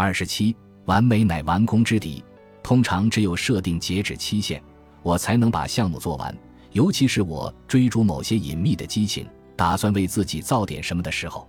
[0.00, 0.54] 二十七，
[0.84, 2.22] 完美乃完工之敌。
[2.62, 4.62] 通常只有设定截止期限，
[5.02, 6.32] 我才能把项目做完。
[6.70, 9.26] 尤其是我追逐某些隐秘的激情，
[9.56, 11.48] 打算为自己造点什么的时候。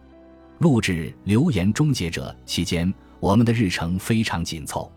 [0.58, 4.92] 录制《留言终结者》期间，我们的日程非常紧凑。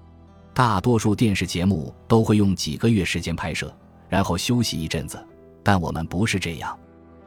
[0.55, 3.71] 大多数电视节目都会用几个月时间拍摄，
[4.09, 5.23] 然后休息一阵子。
[5.63, 6.75] 但我们不是这样。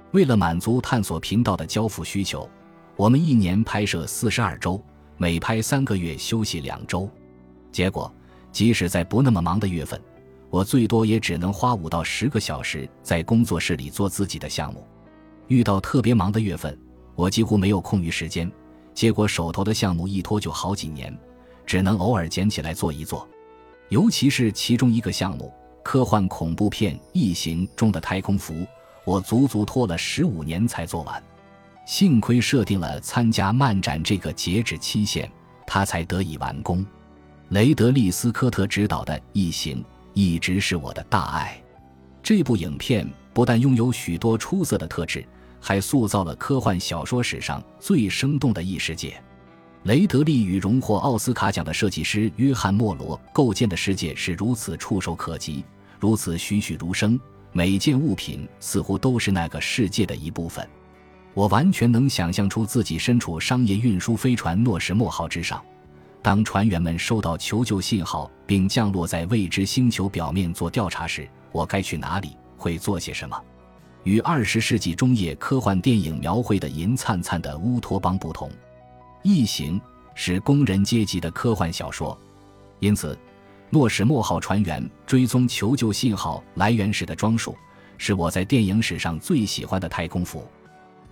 [0.10, 2.50] 为了满足探索频道的交付需求，
[2.96, 4.84] 我们一年拍摄四十二周，
[5.18, 7.09] 每拍三个月休息两周。
[7.71, 8.14] 结果，
[8.51, 10.00] 即使在不那么忙的月份，
[10.50, 14.86] 我最多也只能花五到十个小时在工作室里做自己的项目。
[15.47, 16.78] 遇到特别忙的月份，
[17.15, 18.51] 我几乎没有空余时间。
[18.93, 21.15] 结果手头的项目一拖就好几年，
[21.65, 23.28] 只能偶尔捡起来做一做。
[23.89, 25.54] 尤其是其中一个项目——
[25.84, 28.65] 科幻恐怖片《异形》中的太空服，
[29.04, 31.21] 我足足拖了十五年才做完。
[31.86, 35.31] 幸亏设定了参加漫展这个截止期限，
[35.66, 36.86] 他才得以完工。
[37.50, 39.81] 雷德利·斯科特执导的《异形》
[40.14, 41.62] 一直是我的大爱。
[42.24, 45.26] 这部影片不但拥有许多出色的特质。
[45.68, 49.20] 还塑造了科幻小说史上最生动的异世界。
[49.86, 55.66] 雷德利与荣获奥斯卡奖的设计师约翰·莫罗构建的世界是如此触手可及，
[56.00, 57.20] 如此栩栩如生，
[57.52, 60.70] 每件物品似乎都是那个世界的一部分。
[61.36, 65.61] 我完全能想象出自己身处商业运输飞船诺什莫号之上，
[66.22, 73.38] 当船员们收到求救信号并降落在未知星球表面做调查时，我该去哪里，会做些什么。
[74.03, 78.47] 与二十世纪中叶科幻电影描绘的银灿灿的乌托邦不同，
[79.22, 79.78] 《异形》
[80.13, 82.17] 是工人阶级的科幻小说，
[82.80, 83.17] 因此，
[83.69, 87.58] 诺什莫号船员追踪求救信号来源时的装束，
[87.97, 90.47] 是我在电影史上最喜欢的太空服。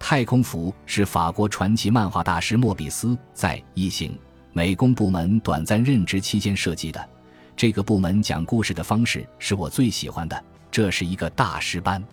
[0.05, 4.11] 太空服是法国传奇漫画大师莫比斯在《异形》
[4.51, 7.09] 美工部门短暂任职期间设计的，
[7.55, 12.03] 这个部门讲故事的方式是我最喜欢的，这是一个大师班。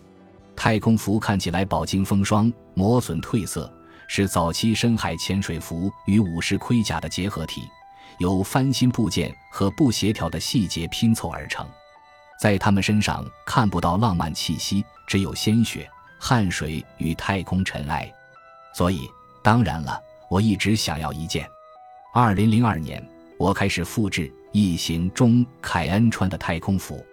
[0.55, 3.69] 太空服看起来饱经风霜、磨损褪色，
[4.07, 7.63] 是早期深海潜水服与武士盔甲的结合体，
[8.19, 11.67] 由翻新部件和不协调的细节拼凑而成。
[12.39, 15.91] 在他们身上看不到浪漫气息，只有鲜血、
[16.23, 18.13] 汗水与太空尘埃。
[18.75, 19.09] 所以，
[19.41, 19.99] 当然了，
[20.29, 21.49] 我一直想要一件。
[22.13, 23.03] 二零零二年，
[23.39, 27.03] 我开始复制《异形》中凯恩穿的太空服，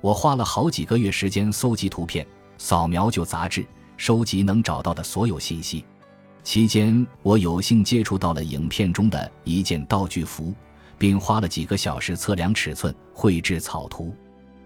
[0.00, 2.26] 我花了好几个月时间搜集图片。
[2.56, 3.66] 扫描旧杂志，
[3.98, 5.84] 收集能找到的所有信息。
[6.42, 10.54] 期间，我有幸接触到了影片中的一件道具服，
[10.96, 14.16] 并花了几个小时测量尺寸、绘制草图。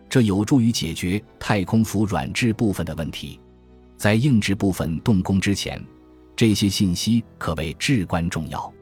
[0.09, 3.41] 这有助于解决太空服软质部分的问题。
[4.01, 5.79] 在硬质部分动工之前，
[6.35, 8.73] 这些信息可谓至关重要。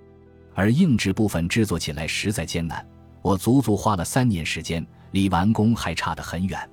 [0.54, 2.88] 而硬质部分制作起来实在艰难，
[3.20, 6.70] 我足足花了三年时间，离完工还差得很远，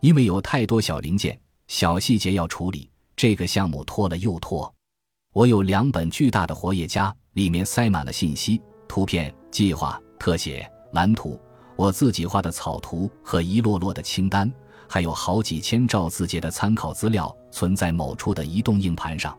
[0.00, 1.40] 因为有太多小零件。
[1.66, 4.70] 小细节要处理，这个项目拖了又拖。
[5.32, 11.40] 我有两本巨大的活页夹，里面塞满了信息、图片、计划、特写、蓝图，
[11.74, 14.52] 我自己画的草图和一摞摞的清单，
[14.88, 19.36] 还有好几千兆字节的参考资料存在某处的移动硬盘上。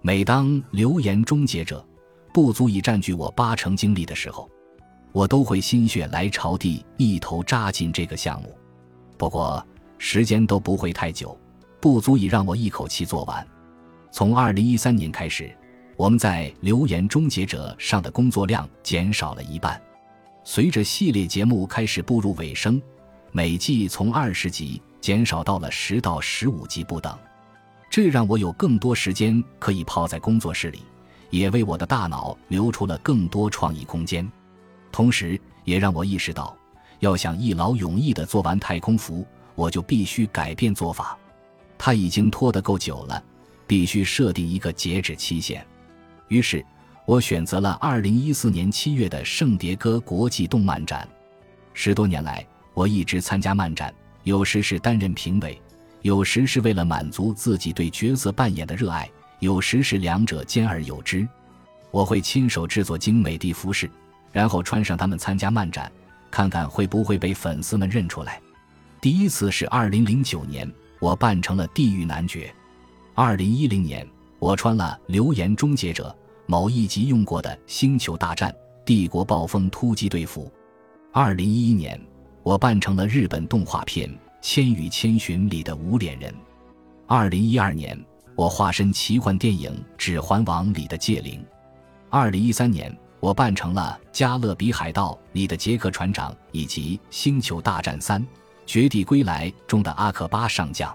[0.00, 1.84] 每当留言终结者
[2.32, 4.48] 不足以占据我八成精力的时候，
[5.12, 8.56] 我都会心血来潮地一头扎进这个项目。
[9.16, 9.64] 不过
[9.98, 11.36] 时间都不会太久。
[11.80, 13.44] 不足以让我一口气做完。
[14.12, 15.52] 从二零一三年开始，
[15.96, 19.82] 我们在《留言终结者》上的工作量减少了一半。
[20.44, 22.80] 随着系列节目开始步入尾声，
[23.34, 27.18] 每季从二十集减少到了十到十五集不等。
[27.88, 30.82] 这让我有更多时间可以泡在工作室里，
[31.30, 34.30] 也为我的大脑留出了更多创意空间。
[34.90, 36.54] 同时，也让我意识到，
[37.00, 41.18] 要想一劳永逸地做完太空服，我就必须改变做法。
[41.78, 43.22] 他已经拖得够久了，
[43.66, 45.66] 必须设定一个截止期限。
[46.28, 46.62] 于是，
[47.06, 51.08] 我选择了二零一四年七月的圣迭戈国际动漫展。
[51.72, 55.60] 十多年来，我一直参加漫展，有时是担任评委，
[56.02, 59.10] 有时是为了满足自己对角色扮演的热爱，
[59.40, 61.26] 有时是两者兼而有之。
[61.90, 63.90] 我会亲手制作精美的服饰，
[64.32, 65.90] 然后穿上它们参加漫展，
[66.30, 68.40] 看看会不会被粉丝们认出来。
[69.00, 70.70] 第一次是二零零九年。
[71.02, 72.54] 我扮成了地狱男爵。
[73.12, 74.06] 二零一零年，
[74.38, 76.16] 我穿了《流言终结者》
[76.46, 78.54] 某一集用过的《星球大战：
[78.86, 80.48] 帝国暴风突击队》服。
[81.10, 82.00] 二零一一年，
[82.42, 84.08] 我扮成了日本动画片
[84.40, 86.34] 《千与千寻》里的无脸人。
[87.06, 87.96] 二零一二年，
[88.34, 91.44] 我化身奇幻电影《指环王》里的戒灵。
[92.10, 98.26] 二零一三年，我扮成了《加勒比海盗》里的杰克船长，以及《星球大战三：
[98.66, 100.92] 绝地归来》中的阿克巴上将。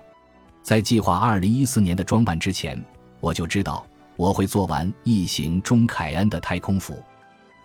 [0.62, 2.84] 在计划2014年的装扮之前，
[3.22, 7.02] 我就知道我会做完《异形》中凯恩的太空服。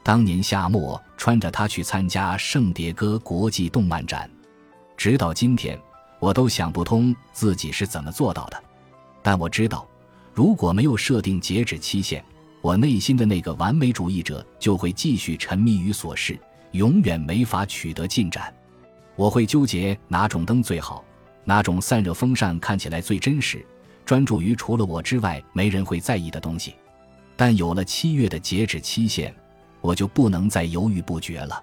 [0.02, 4.28] 当年夏末，穿着它去参加圣迭戈国际动漫展，
[4.96, 5.78] 直到今天，
[6.18, 8.62] 我都想不通自己是怎么做到的。
[9.22, 9.86] 但我知道，
[10.34, 12.24] 如果没有设定截止期限，
[12.60, 16.38] 我内心的那个完美主义者就会继续沉迷于琐事，
[16.72, 18.52] 永远没法取得进展。
[19.14, 21.04] 我会纠结哪种灯最好。
[21.44, 23.64] 哪种散热风扇看起来最真实？
[24.04, 26.74] 专注于除了我之外没人会在意的东西。
[27.36, 29.34] 但有了七月的截止期限，
[29.82, 31.62] 我就不能再犹豫不决了。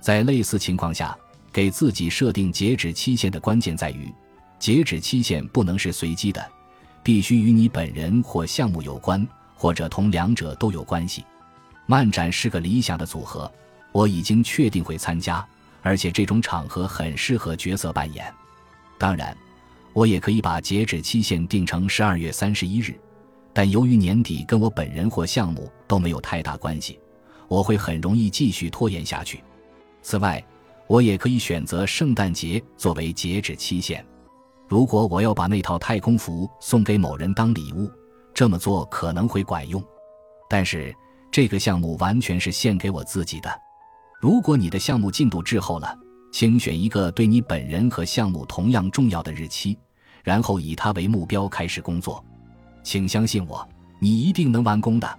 [0.00, 1.16] 在类似情况下，
[1.52, 4.12] 给自己设定截止期限的关键在于，
[4.58, 6.44] 截止期限不能是随机的，
[7.02, 9.24] 必须与你本人或项目有关，
[9.54, 11.24] 或者同两者都有关系。
[11.86, 13.50] 漫展是个理想的组合，
[13.92, 15.46] 我已经确定会参加，
[15.82, 18.32] 而且这种场合很适合角色扮演。
[18.96, 19.36] 当然，
[19.92, 22.94] 我也可以把截止期限定成十二月三十一日，
[23.52, 26.98] 但由于年底跟我本人或项目都没有太大关系，
[27.50, 29.42] 我会很容易继续拖延下去。
[30.02, 30.42] 此外，
[30.86, 34.06] 我也可以选择圣诞节作为截止期限。
[34.68, 37.90] 如果我要把那套太空服送给某人当礼物，
[38.32, 39.82] 这么做可能会管用。
[40.48, 40.94] 但是
[41.28, 43.50] 这个项目完全是献给我自己的。
[44.20, 45.92] 如果你的项目进度滞后了，
[46.32, 49.76] 请选一个对你本人和项目同样重要的日期，
[50.22, 52.24] 然后以它为目标开始工作。
[52.84, 53.68] 请相信我，
[53.98, 55.18] 你一定能完工的。